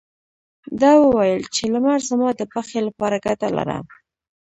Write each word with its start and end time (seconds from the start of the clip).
ده 0.79 0.91
وويل 1.03 1.41
چې 1.55 1.63
لمر 1.73 1.99
زما 2.09 2.29
د 2.35 2.41
پښې 2.53 2.79
لپاره 2.87 3.23
ګټه 3.25 3.47
لري. 3.57 3.79